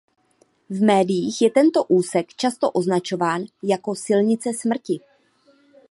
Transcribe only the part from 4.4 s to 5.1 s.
smrti".